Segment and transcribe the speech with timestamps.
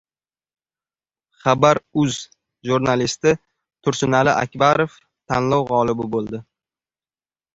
[1.43, 2.15] «Xabar.uz»
[2.69, 3.33] jurnalisti
[3.87, 4.97] Tursunali Akbarov
[5.33, 6.41] tanlov g‘olibi bo‘ldi